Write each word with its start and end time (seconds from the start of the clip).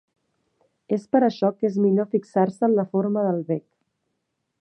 És 0.95 1.03
per 1.15 1.19
això 1.27 1.51
que 1.57 1.69
és 1.69 1.77
millor 1.83 2.09
fixar-se 2.15 2.67
en 2.69 2.73
la 2.79 2.87
forma 2.95 3.27
del 3.29 3.45
bec. 3.53 3.63